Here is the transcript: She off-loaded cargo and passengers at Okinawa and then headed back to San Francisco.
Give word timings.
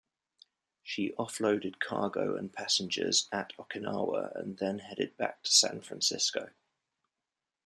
She 0.81 1.13
off-loaded 1.13 1.79
cargo 1.79 2.35
and 2.35 2.51
passengers 2.51 3.27
at 3.31 3.53
Okinawa 3.59 4.31
and 4.35 4.57
then 4.57 4.79
headed 4.79 5.15
back 5.15 5.43
to 5.43 5.51
San 5.51 5.79
Francisco. 5.81 6.49